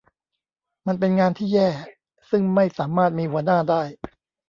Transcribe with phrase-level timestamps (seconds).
[0.87, 1.69] มันเป็นงานที่แย่
[2.29, 3.81] ซึ่งไม่สามารถมีหัวหน้าได้